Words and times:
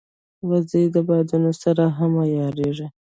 وزې 0.49 0.83
د 0.95 0.97
بادونو 1.07 1.51
سره 1.63 1.83
هم 1.97 2.11
عیارېږي 2.23 2.87